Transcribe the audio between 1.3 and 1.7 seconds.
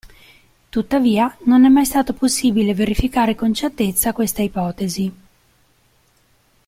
non è